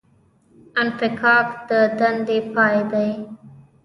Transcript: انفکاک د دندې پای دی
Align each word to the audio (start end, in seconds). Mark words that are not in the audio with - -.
انفکاک 0.81 1.47
د 1.69 1.71
دندې 1.97 2.39
پای 2.55 2.77
دی 2.91 3.09